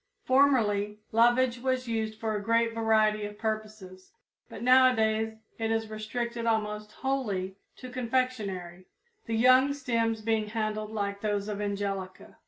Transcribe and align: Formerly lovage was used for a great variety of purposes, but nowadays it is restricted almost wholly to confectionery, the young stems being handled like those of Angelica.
Formerly 0.23 0.97
lovage 1.11 1.59
was 1.59 1.87
used 1.87 2.19
for 2.19 2.35
a 2.35 2.41
great 2.41 2.73
variety 2.73 3.23
of 3.25 3.37
purposes, 3.37 4.11
but 4.49 4.63
nowadays 4.63 5.37
it 5.59 5.69
is 5.69 5.91
restricted 5.91 6.47
almost 6.47 6.91
wholly 6.91 7.55
to 7.75 7.87
confectionery, 7.91 8.85
the 9.27 9.35
young 9.35 9.75
stems 9.75 10.21
being 10.23 10.47
handled 10.47 10.89
like 10.91 11.21
those 11.21 11.47
of 11.47 11.61
Angelica. 11.61 12.37